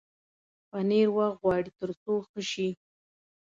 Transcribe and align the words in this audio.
پنېر 0.69 1.07
وخت 1.17 1.37
غواړي 1.43 1.71
تر 1.79 1.89
څو 2.01 2.13
ښه 2.29 2.41
شي. 2.51 2.69